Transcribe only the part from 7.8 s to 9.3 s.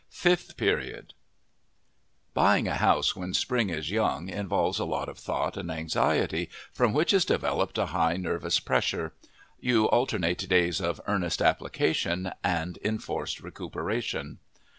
high nervous pressure.